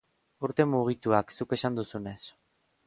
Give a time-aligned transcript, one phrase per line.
[0.47, 2.21] Urte mugituak, zuk esan duzunez.